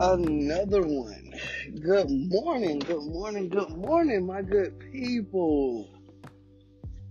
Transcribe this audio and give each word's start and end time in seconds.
another 0.00 0.80
one. 0.82 1.34
Good 1.78 2.10
morning, 2.10 2.78
good 2.78 3.04
morning, 3.04 3.50
good 3.50 3.76
morning, 3.76 4.26
my 4.26 4.40
good 4.40 4.80
people. 4.92 5.90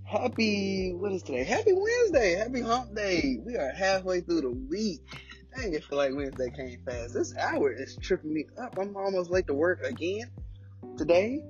Happy, 0.06 0.94
what 0.94 1.12
is 1.12 1.22
today? 1.22 1.44
Happy 1.44 1.72
Wednesday, 1.72 2.34
happy 2.34 2.62
hump 2.62 2.96
day. 2.96 3.38
We 3.46 3.58
are 3.58 3.72
halfway 3.72 4.22
through 4.22 4.42
the 4.42 4.50
week. 4.50 5.02
Dang, 5.56 5.74
it 5.74 5.84
feel 5.84 6.00
like 6.00 6.16
Wednesday 6.16 6.50
came 6.50 6.80
fast. 6.84 7.14
This 7.14 7.36
hour 7.38 7.72
is 7.72 7.96
tripping 8.02 8.34
me 8.34 8.46
up. 8.60 8.76
I'm 8.80 8.98
almost 8.98 9.30
late 9.30 9.46
to 9.48 9.54
work 9.54 9.84
again 9.84 10.32
today. 10.98 11.44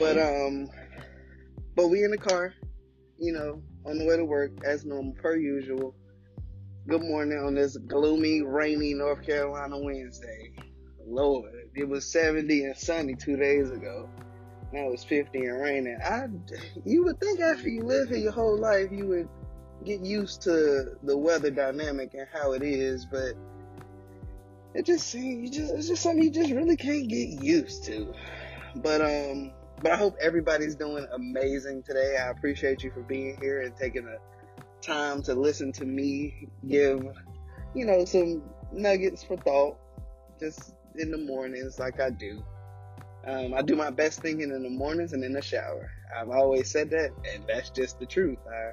But, 0.00 0.18
um, 0.18 0.68
but 1.76 1.88
we 1.88 2.02
in 2.02 2.10
the 2.10 2.18
car, 2.18 2.54
you 3.18 3.32
know, 3.32 3.62
on 3.86 3.98
the 3.98 4.04
way 4.04 4.16
to 4.16 4.24
work 4.24 4.50
as 4.64 4.84
normal, 4.84 5.12
per 5.12 5.36
usual 5.36 5.94
Good 6.86 7.00
morning 7.00 7.38
on 7.38 7.54
this 7.54 7.78
gloomy, 7.78 8.42
rainy 8.42 8.92
North 8.92 9.24
Carolina 9.24 9.78
Wednesday. 9.78 10.52
Lord, 11.06 11.50
it 11.74 11.88
was 11.88 12.04
70 12.12 12.64
and 12.64 12.76
sunny 12.76 13.14
two 13.14 13.38
days 13.38 13.70
ago. 13.70 14.06
Now 14.70 14.90
it's 14.90 15.02
50 15.02 15.38
and 15.38 15.62
raining. 15.62 15.98
I, 16.04 16.26
you 16.84 17.04
would 17.04 17.18
think 17.18 17.40
after 17.40 17.70
you 17.70 17.84
live 17.84 18.10
here 18.10 18.18
your 18.18 18.32
whole 18.32 18.58
life, 18.58 18.88
you 18.92 19.06
would 19.06 19.30
get 19.82 20.00
used 20.00 20.42
to 20.42 20.98
the 21.02 21.16
weather 21.16 21.50
dynamic 21.50 22.12
and 22.12 22.28
how 22.30 22.52
it 22.52 22.62
is, 22.62 23.06
but 23.06 23.32
it 24.74 24.84
just 24.84 25.06
seems, 25.06 25.56
you 25.56 25.62
just, 25.62 25.72
it's 25.72 25.88
just 25.88 26.02
something 26.02 26.22
you 26.22 26.30
just 26.30 26.50
really 26.50 26.76
can't 26.76 27.08
get 27.08 27.42
used 27.42 27.84
to. 27.84 28.12
But, 28.76 29.00
um, 29.00 29.52
but 29.80 29.92
I 29.92 29.96
hope 29.96 30.16
everybody's 30.20 30.74
doing 30.74 31.06
amazing 31.14 31.82
today. 31.84 32.18
I 32.22 32.28
appreciate 32.28 32.82
you 32.84 32.90
for 32.90 33.00
being 33.00 33.38
here 33.40 33.62
and 33.62 33.74
taking 33.74 34.06
a 34.06 34.18
time 34.84 35.22
to 35.22 35.34
listen 35.34 35.72
to 35.72 35.84
me 35.84 36.48
give, 36.68 37.06
you 37.74 37.86
know, 37.86 38.04
some 38.04 38.42
nuggets 38.72 39.22
for 39.22 39.36
thought 39.36 39.78
just 40.38 40.74
in 40.96 41.10
the 41.10 41.18
mornings 41.18 41.78
like 41.78 42.00
I 42.00 42.10
do. 42.10 42.42
Um, 43.26 43.54
I 43.54 43.62
do 43.62 43.74
my 43.74 43.90
best 43.90 44.20
thinking 44.20 44.50
in 44.50 44.62
the 44.62 44.70
mornings 44.70 45.12
and 45.12 45.24
in 45.24 45.32
the 45.32 45.40
shower. 45.40 45.90
I've 46.14 46.28
always 46.28 46.70
said 46.70 46.90
that, 46.90 47.10
and 47.32 47.44
that's 47.48 47.70
just 47.70 47.98
the 47.98 48.06
truth. 48.06 48.38
I, 48.46 48.72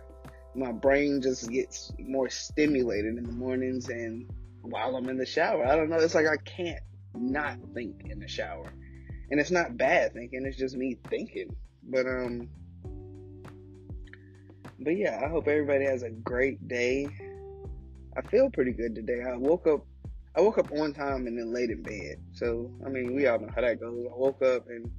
my 0.56 0.74
brain 0.74 1.22
just 1.22 1.50
gets 1.50 1.94
more 1.98 2.30
stimulated 2.30 3.18
in 3.18 3.24
the 3.24 3.32
mornings 3.32 3.88
and 3.90 4.30
while 4.62 4.96
I'm 4.96 5.08
in 5.08 5.18
the 5.18 5.26
shower. 5.26 5.66
I 5.66 5.76
don't 5.76 5.90
know. 5.90 5.98
It's 5.98 6.16
like 6.16 6.28
I 6.28 6.38
can't 6.44 6.84
not 7.16 7.58
think 7.74 8.04
in 8.10 8.20
the 8.20 8.28
shower. 8.28 8.72
And 9.30 9.40
it's 9.40 9.52
not 9.52 9.78
bad 9.78 10.14
thinking, 10.14 10.46
it's 10.46 10.58
just 10.58 10.76
me 10.76 10.98
thinking. 11.10 11.56
But, 11.84 12.06
um, 12.06 12.50
but 14.84 14.98
yeah, 14.98 15.22
I 15.24 15.30
hope 15.30 15.48
everybody 15.48 15.86
has 15.86 16.04
a 16.04 16.10
great 16.10 16.68
day. 16.68 17.08
I 18.18 18.22
feel 18.22 18.50
pretty 18.50 18.72
good 18.72 18.96
today. 18.96 19.22
I 19.26 19.36
woke 19.38 19.68
up 19.68 19.86
I 20.36 20.42
woke 20.42 20.58
up 20.58 20.72
on 20.72 20.94
time 20.94 21.28
and 21.28 21.38
then 21.38 21.54
laid 21.54 21.72
in 21.72 21.84
bed. 21.84 22.16
So 22.34 22.72
I 22.86 22.90
mean 22.90 23.16
we 23.16 23.28
all 23.28 23.40
know 23.40 23.50
how 23.54 23.62
that 23.62 23.80
goes. 23.80 24.06
I 24.06 24.18
woke 24.18 24.42
up 24.42 24.68
and 24.68 24.92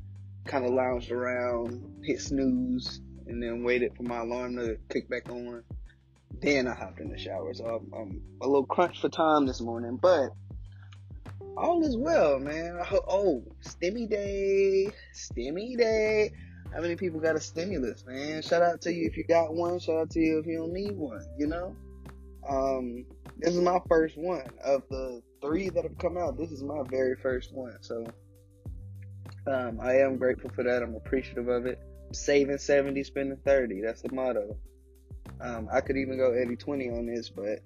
kinda 0.46 0.68
lounged 0.68 1.10
around, 1.10 2.02
hit 2.04 2.20
snooze, 2.20 3.00
and 3.26 3.42
then 3.42 3.62
waited 3.62 3.96
for 3.96 4.02
my 4.02 4.18
alarm 4.18 4.56
to 4.56 4.76
kick 4.88 5.08
back 5.08 5.28
on. 5.30 5.62
Then 6.40 6.66
I 6.66 6.74
hopped 6.74 7.00
in 7.00 7.10
the 7.10 7.18
shower. 7.18 7.52
So 7.54 7.66
I'm, 7.66 7.92
I'm 7.94 8.22
a 8.40 8.46
little 8.46 8.66
crunched 8.66 9.00
for 9.00 9.08
time 9.08 9.46
this 9.46 9.60
morning, 9.60 9.98
but 10.00 10.30
all 11.56 11.84
is 11.84 11.96
well, 11.96 12.38
man. 12.38 12.78
Hope, 12.82 13.04
oh, 13.08 13.44
stimmy 13.62 14.08
day, 14.08 14.90
stimmy 15.14 15.76
day. 15.76 16.32
How 16.74 16.80
many 16.80 16.96
people 16.96 17.20
got 17.20 17.36
a 17.36 17.40
stimulus, 17.40 18.04
man? 18.06 18.40
Shout 18.40 18.62
out 18.62 18.80
to 18.82 18.92
you 18.92 19.06
if 19.06 19.16
you 19.18 19.24
got 19.24 19.52
one. 19.52 19.78
Shout 19.78 19.96
out 19.96 20.10
to 20.10 20.20
you 20.20 20.38
if 20.38 20.46
you 20.46 20.58
don't 20.58 20.72
need 20.72 20.96
one, 20.96 21.24
you 21.38 21.46
know? 21.46 21.76
Um, 22.48 23.04
this 23.38 23.54
is 23.54 23.60
my 23.60 23.78
first 23.88 24.16
one. 24.16 24.46
Of 24.64 24.82
the 24.88 25.22
three 25.42 25.68
that 25.68 25.84
have 25.84 25.98
come 25.98 26.16
out, 26.16 26.38
this 26.38 26.50
is 26.50 26.62
my 26.62 26.82
very 26.88 27.16
first 27.16 27.52
one. 27.52 27.76
So, 27.82 28.06
um, 29.46 29.80
I 29.82 29.98
am 29.98 30.16
grateful 30.16 30.50
for 30.50 30.64
that. 30.64 30.82
I'm 30.82 30.94
appreciative 30.94 31.48
of 31.48 31.66
it. 31.66 31.78
Saving 32.12 32.56
70, 32.56 33.04
spending 33.04 33.38
30. 33.44 33.82
That's 33.82 34.00
the 34.00 34.12
motto. 34.12 34.56
Um, 35.42 35.68
I 35.70 35.82
could 35.82 35.98
even 35.98 36.16
go 36.16 36.34
80 36.34 36.56
20 36.56 36.88
on 36.90 37.06
this, 37.06 37.28
but 37.28 37.60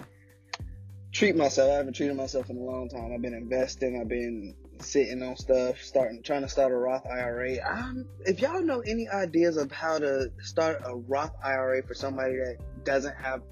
treat 1.12 1.36
myself. 1.36 1.70
I 1.70 1.76
haven't 1.76 1.94
treated 1.94 2.16
myself 2.16 2.50
in 2.50 2.56
a 2.56 2.60
long 2.60 2.88
time. 2.88 3.12
I've 3.12 3.22
been 3.22 3.34
investing. 3.34 4.00
I've 4.00 4.08
been 4.08 4.56
sitting 4.80 5.22
on 5.22 5.36
stuff, 5.36 5.80
starting 5.80 6.22
trying 6.22 6.42
to 6.42 6.48
start 6.48 6.72
a 6.72 6.76
Roth 6.76 7.06
IRA. 7.06 7.60
I'm, 7.60 8.06
if 8.20 8.40
y'all 8.40 8.62
know 8.62 8.80
any 8.80 9.08
ideas 9.08 9.56
of 9.56 9.72
how 9.72 9.98
to 9.98 10.30
start 10.42 10.82
a 10.84 10.96
Roth 10.96 11.34
IRA 11.44 11.82
for 11.82 11.94
somebody 11.94 12.36
that 12.36 12.56
doesn't 12.84 13.16
have 13.16 13.42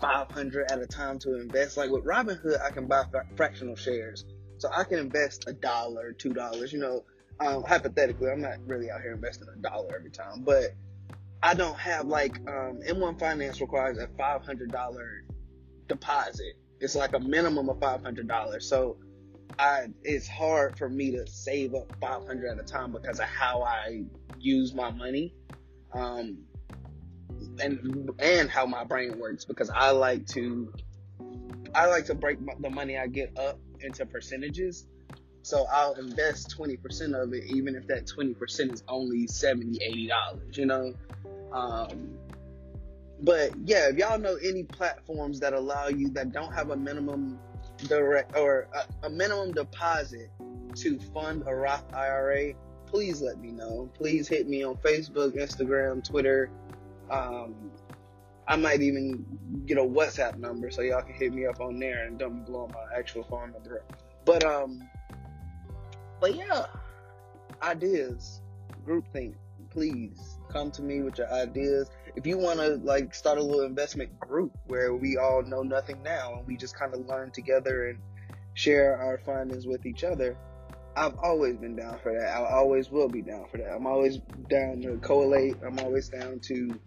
500 0.00 0.70
at 0.70 0.80
a 0.80 0.86
time 0.86 1.18
to 1.20 1.40
invest, 1.40 1.76
like 1.76 1.90
with 1.90 2.04
Robinhood, 2.04 2.60
I 2.60 2.70
can 2.70 2.86
buy 2.86 3.04
fractional 3.36 3.76
shares, 3.76 4.24
so 4.58 4.68
I 4.74 4.84
can 4.84 4.98
invest 4.98 5.44
a 5.48 5.52
dollar, 5.52 6.12
two 6.12 6.32
dollars. 6.32 6.72
You 6.72 6.80
know, 6.80 7.04
um, 7.40 7.62
hypothetically, 7.62 8.30
I'm 8.30 8.40
not 8.40 8.58
really 8.66 8.90
out 8.90 9.02
here 9.02 9.12
investing 9.12 9.48
a 9.52 9.56
dollar 9.60 9.94
every 9.96 10.10
time, 10.10 10.42
but 10.42 10.74
I 11.42 11.54
don't 11.54 11.78
have 11.78 12.06
like 12.06 12.36
um, 12.48 12.80
M1 12.86 13.18
Finance 13.18 13.60
requires 13.60 13.98
a 13.98 14.06
$500 14.06 15.20
deposit. 15.86 16.54
It's 16.80 16.94
like 16.94 17.14
a 17.14 17.20
minimum 17.20 17.68
of 17.68 17.78
$500, 17.78 18.62
so 18.62 18.96
I 19.58 19.88
it's 20.02 20.28
hard 20.28 20.78
for 20.78 20.88
me 20.88 21.12
to 21.12 21.26
save 21.26 21.74
up 21.74 21.92
500 22.00 22.50
at 22.50 22.58
a 22.58 22.62
time 22.62 22.92
because 22.92 23.20
of 23.20 23.26
how 23.26 23.62
I 23.62 24.04
use 24.38 24.74
my 24.74 24.90
money. 24.90 25.34
Um, 25.92 26.38
and 27.60 28.10
and 28.18 28.50
how 28.50 28.66
my 28.66 28.84
brain 28.84 29.18
works 29.18 29.44
because 29.44 29.70
I 29.70 29.90
like 29.90 30.26
to 30.28 30.72
I 31.74 31.86
like 31.86 32.06
to 32.06 32.14
break 32.14 32.40
my, 32.40 32.54
the 32.58 32.70
money 32.70 32.96
I 32.98 33.06
get 33.06 33.38
up 33.38 33.58
into 33.80 34.06
percentages. 34.06 34.86
So 35.42 35.66
I'll 35.72 35.94
invest 35.94 36.56
20% 36.58 37.22
of 37.22 37.32
it, 37.32 37.44
even 37.44 37.76
if 37.76 37.86
that 37.86 38.06
20% 38.06 38.72
is 38.72 38.82
only 38.88 39.28
70 39.28 39.78
$80, 39.78 40.56
you 40.56 40.66
know? 40.66 40.92
Um, 41.52 42.18
but 43.20 43.52
yeah, 43.64 43.88
if 43.88 43.96
y'all 43.96 44.18
know 44.18 44.36
any 44.42 44.64
platforms 44.64 45.38
that 45.40 45.52
allow 45.52 45.86
you 45.86 46.08
that 46.10 46.32
don't 46.32 46.52
have 46.52 46.70
a 46.70 46.76
minimum 46.76 47.38
direct 47.84 48.36
or 48.36 48.68
a, 48.74 49.06
a 49.06 49.10
minimum 49.10 49.52
deposit 49.52 50.30
to 50.76 50.98
fund 50.98 51.44
a 51.46 51.54
Roth 51.54 51.92
IRA, 51.94 52.52
please 52.86 53.22
let 53.22 53.38
me 53.40 53.50
know. 53.50 53.88
Please 53.94 54.28
hit 54.28 54.48
me 54.48 54.64
on 54.64 54.76
Facebook, 54.76 55.36
Instagram, 55.36 56.02
Twitter. 56.04 56.50
Um, 57.10 57.54
I 58.48 58.56
might 58.56 58.80
even 58.80 59.24
get 59.66 59.78
a 59.78 59.82
WhatsApp 59.82 60.38
number 60.38 60.70
so 60.70 60.82
y'all 60.82 61.02
can 61.02 61.14
hit 61.14 61.32
me 61.32 61.46
up 61.46 61.60
on 61.60 61.78
there 61.78 62.06
and 62.06 62.18
don't 62.18 62.44
blow 62.44 62.68
my 62.72 62.96
actual 62.96 63.24
phone 63.24 63.52
number. 63.52 63.82
But 64.24 64.44
um, 64.44 64.82
but 66.20 66.34
yeah, 66.34 66.66
ideas, 67.62 68.42
group 68.84 69.04
groupthink. 69.12 69.34
Please 69.70 70.38
come 70.48 70.70
to 70.70 70.82
me 70.82 71.02
with 71.02 71.18
your 71.18 71.30
ideas 71.32 71.90
if 72.16 72.26
you 72.26 72.38
want 72.38 72.58
to 72.58 72.76
like 72.76 73.14
start 73.14 73.38
a 73.38 73.42
little 73.42 73.64
investment 73.64 74.18
group 74.18 74.56
where 74.66 74.94
we 74.94 75.18
all 75.18 75.42
know 75.42 75.62
nothing 75.62 76.02
now 76.02 76.36
and 76.38 76.46
we 76.46 76.56
just 76.56 76.74
kind 76.74 76.94
of 76.94 77.06
learn 77.06 77.30
together 77.30 77.88
and 77.88 77.98
share 78.54 78.96
our 78.96 79.18
findings 79.18 79.66
with 79.66 79.84
each 79.84 80.02
other, 80.02 80.36
I've 80.96 81.18
always 81.22 81.56
been 81.56 81.76
down 81.76 81.98
for 82.02 82.18
that. 82.18 82.34
I 82.34 82.54
always 82.54 82.90
will 82.90 83.08
be 83.08 83.20
down 83.20 83.46
for 83.50 83.58
that. 83.58 83.70
I'm 83.70 83.86
always 83.86 84.18
down 84.48 84.80
to 84.80 84.96
collate. 84.98 85.56
I'm 85.64 85.78
always 85.78 86.08
down 86.08 86.40
to, 86.44 86.80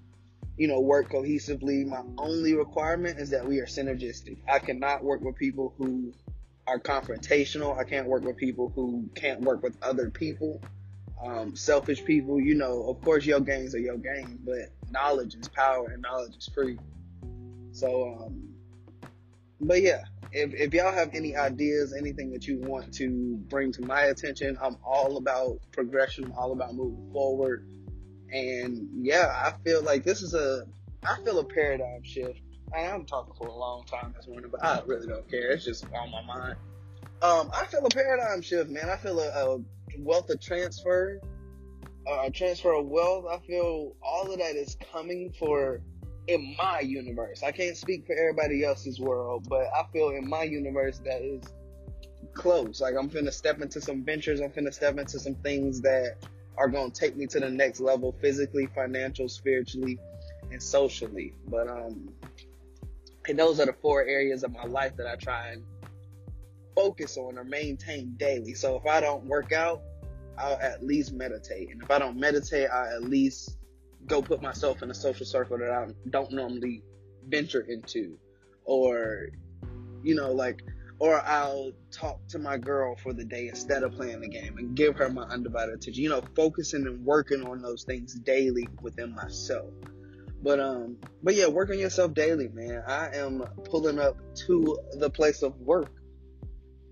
you 0.58 0.68
know, 0.68 0.80
work 0.80 1.12
cohesively. 1.12 1.86
My 1.86 2.02
only 2.18 2.56
requirement 2.56 3.20
is 3.20 3.30
that 3.30 3.46
we 3.46 3.60
are 3.60 3.68
synergistic. 3.68 4.40
I 4.52 4.58
cannot 4.58 5.04
work 5.04 5.22
with 5.22 5.36
people 5.36 5.76
who 5.78 6.12
are 6.66 6.80
confrontational. 6.80 7.78
I 7.78 7.84
can't 7.84 8.08
work 8.08 8.24
with 8.24 8.38
people 8.38 8.72
who 8.76 9.08
can't 9.14 9.42
work 9.42 9.62
with 9.62 9.78
other 9.84 10.10
people 10.10 10.60
um, 11.24 11.56
selfish 11.56 12.04
people, 12.06 12.40
you 12.40 12.56
know, 12.56 12.84
of 12.84 13.02
course 13.02 13.26
your 13.26 13.40
gains 13.40 13.76
are 13.76 13.80
your 13.80 13.98
gains, 13.98 14.40
but 14.46 14.72
knowledge 14.92 15.36
is 15.36 15.48
power 15.50 15.90
and 15.90 16.02
knowledge 16.02 16.36
is 16.38 16.50
free. 16.54 16.78
So, 17.72 18.20
um, 18.20 18.50
but 19.62 19.82
yeah, 19.82 20.04
if, 20.32 20.54
if 20.54 20.74
y'all 20.74 20.94
have 20.94 21.10
any 21.14 21.36
ideas, 21.36 21.94
anything 21.94 22.32
that 22.32 22.48
you 22.48 22.60
want 22.60 22.94
to 22.96 23.38
bring 23.50 23.72
to 23.74 23.82
my 23.82 24.04
attention, 24.04 24.58
I'm 24.62 24.78
all 24.86 25.18
about 25.18 25.60
progression, 25.72 26.32
all 26.38 26.52
about 26.54 26.76
moving 26.76 27.12
forward. 27.12 27.68
And 28.32 28.88
yeah, 29.02 29.28
I 29.28 29.54
feel 29.64 29.84
like 29.84 30.04
this 30.04 30.22
is 30.22 30.34
a, 30.34 30.66
I 31.04 31.18
feel 31.24 31.40
a 31.40 31.44
paradigm 31.44 32.04
shift. 32.04 32.42
I'm 32.76 33.06
talking 33.06 33.34
for 33.36 33.48
a 33.48 33.56
long 33.56 33.84
time 33.86 34.14
this 34.16 34.28
morning, 34.28 34.52
but 34.52 34.64
I 34.64 34.82
really 34.86 35.08
don't 35.08 35.30
care. 35.30 35.52
It's 35.52 35.66
just 35.66 35.86
on 35.86 36.12
my 36.12 36.22
mind. 36.22 36.56
Um, 37.22 37.50
I 37.54 37.66
feel 37.66 37.86
a 37.86 37.90
paradigm 37.90 38.42
shift, 38.42 38.70
man. 38.70 38.90
I 38.90 38.96
feel 38.96 39.20
a, 39.20 39.28
a 39.28 39.60
wealth 40.04 40.30
of 40.30 40.40
transfer, 40.42 41.20
uh, 42.08 42.30
transfer 42.34 42.74
of 42.74 42.86
wealth. 42.86 43.26
I 43.32 43.40
feel 43.46 43.96
all 44.02 44.32
of 44.32 44.40
that 44.40 44.56
is 44.56 44.78
coming 44.92 45.34
for 45.38 45.82
in 46.28 46.56
my 46.58 46.80
universe. 46.80 47.44
I 47.44 47.52
can't 47.52 47.76
speak 47.76 48.06
for 48.06 48.16
everybody 48.16 48.64
else's 48.64 49.00
world, 49.00 49.48
but 49.50 49.68
I 49.76 49.84
feel 49.92 50.10
in 50.10 50.28
my 50.28 50.44
universe 50.44 51.00
that 51.00 51.22
is 51.22 51.44
close. 52.34 52.82
Like 52.82 52.96
I'm 52.98 53.10
finna 53.10 53.34
step 53.34 53.62
into 53.62 53.82
some 53.82 54.04
ventures. 54.04 54.40
I'm 54.40 54.52
finna 54.52 54.74
step 54.74 54.98
into 54.98 55.20
some 55.20 55.36
things 55.36 55.82
that 55.82 56.18
are 56.58 56.68
gonna 56.68 56.92
take 56.92 57.16
me 57.16 57.26
to 57.28 57.40
the 57.40 57.50
next 57.50 57.80
level, 57.80 58.16
physically, 58.22 58.68
financial, 58.76 59.28
spiritually, 59.28 59.98
and 60.52 60.62
socially. 60.62 61.34
But 61.48 61.68
um, 61.68 62.10
and 63.28 63.38
those 63.38 63.60
are 63.60 63.66
the 63.66 63.74
four 63.74 64.04
areas 64.04 64.44
of 64.44 64.52
my 64.52 64.66
life 64.66 64.96
that 64.98 65.08
I 65.08 65.16
try 65.16 65.50
and 65.50 65.64
focus 66.76 67.18
on 67.18 67.38
or 67.38 67.44
maintain 67.44 68.16
daily. 68.18 68.54
So 68.54 68.76
if 68.78 68.86
I 68.86 69.02
don't 69.02 69.26
work 69.26 69.52
out, 69.52 69.82
I'll 70.40 70.60
at 70.60 70.84
least 70.84 71.14
meditate. 71.14 71.70
And 71.70 71.82
if 71.82 71.92
I 71.92 72.00
don't 72.00 72.18
meditate, 72.18 72.70
I'll 72.72 72.96
at 72.96 73.04
least 73.04 73.58
go 74.06 74.22
put 74.22 74.42
myself 74.42 74.82
in 74.82 74.90
a 74.90 74.94
social 74.94 75.26
circle 75.26 75.58
that 75.58 75.72
I 75.72 75.88
don't 76.10 76.32
normally 76.32 76.84
venture 77.28 77.62
into. 77.62 78.18
Or, 78.66 79.30
you 80.04 80.16
know, 80.16 80.32
like, 80.32 80.62
or 81.00 81.22
I'll 81.26 81.72
talk 81.92 82.28
to 82.30 82.40
my 82.40 82.58
girl 82.58 82.96
for 82.96 83.14
the 83.14 83.24
day 83.24 83.48
instead 83.48 83.84
of 83.84 83.94
playing 83.94 84.22
the 84.22 84.28
game 84.28 84.58
and 84.58 84.76
give 84.76 84.96
her 84.98 85.10
my 85.10 85.24
undivided 85.24 85.76
attention. 85.76 86.04
You 86.04 86.10
know, 86.10 86.22
focusing 86.36 86.86
and 86.86 87.04
working 87.06 87.44
on 87.44 87.62
those 87.62 87.84
things 87.84 88.14
daily 88.16 88.68
within 88.82 89.16
myself. 89.16 89.72
But 90.42 90.60
um, 90.60 90.98
but 91.22 91.36
yeah, 91.36 91.48
work 91.48 91.70
on 91.70 91.80
yourself 91.80 92.14
daily, 92.14 92.48
man. 92.50 92.84
I 92.88 93.10
am 93.16 93.44
pulling 93.66 94.00
up 94.00 94.18
to 94.48 94.80
the 94.94 95.10
place 95.10 95.42
of 95.42 95.60
work, 95.60 95.92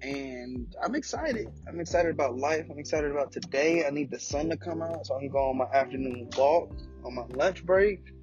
and 0.02 0.76
I'm 0.84 0.96
excited. 0.96 1.48
I'm 1.68 1.80
excited 1.80 2.12
about 2.12 2.38
life. 2.38 2.66
I'm 2.70 2.80
excited 2.80 3.12
about 3.12 3.32
today. 3.32 3.86
I 3.86 3.90
need 3.90 4.12
the 4.12 4.20
sun 4.20 4.50
to 4.50 4.58
come 4.58 4.82
out 4.82 5.08
so 5.08 5.16
I 5.16 5.20
can 5.20 5.30
go 5.30 5.50
on 5.50 5.58
my 5.58 5.66
afternoon 5.66 6.30
walk 6.38 6.72
on 7.04 7.16
my 7.16 7.26
lunch 7.34 7.66
break. 7.66 8.14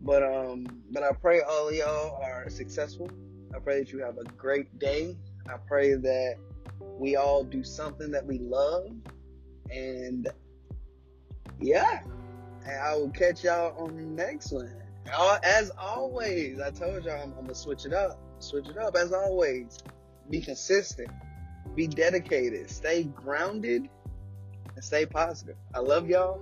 But 0.00 0.22
um, 0.22 0.66
but 0.90 1.02
I 1.02 1.12
pray 1.12 1.40
all 1.40 1.72
y'all 1.72 2.20
are 2.22 2.48
successful. 2.50 3.10
I 3.54 3.58
pray 3.58 3.80
that 3.80 3.92
you 3.92 4.00
have 4.00 4.18
a 4.18 4.24
great 4.24 4.78
day. 4.78 5.16
I 5.48 5.56
pray 5.66 5.94
that 5.94 6.36
we 6.98 7.16
all 7.16 7.44
do 7.44 7.62
something 7.62 8.10
that 8.10 8.26
we 8.26 8.38
love, 8.38 8.90
and 9.70 10.28
yeah. 11.60 12.00
And 12.64 12.80
I 12.80 12.94
will 12.94 13.10
catch 13.10 13.44
y'all 13.44 13.76
on 13.82 13.96
the 13.96 14.02
next 14.02 14.52
one. 14.52 14.72
As 15.44 15.70
always, 15.78 16.60
I 16.60 16.70
told 16.70 17.04
y'all 17.04 17.22
I'm, 17.22 17.32
I'm 17.32 17.42
gonna 17.42 17.54
switch 17.54 17.86
it 17.86 17.92
up. 17.92 18.20
Switch 18.38 18.68
it 18.68 18.78
up 18.78 18.96
as 18.96 19.12
always. 19.12 19.78
Be 20.32 20.40
consistent. 20.40 21.10
Be 21.74 21.86
dedicated. 21.86 22.70
Stay 22.70 23.04
grounded 23.04 23.90
and 24.74 24.82
stay 24.82 25.04
positive. 25.04 25.56
I 25.74 25.80
love 25.80 26.08
y'all, 26.08 26.40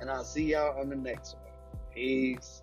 and 0.00 0.10
I'll 0.10 0.24
see 0.24 0.52
y'all 0.52 0.80
on 0.80 0.88
the 0.88 0.96
next 0.96 1.34
one. 1.34 1.52
Peace. 1.94 2.62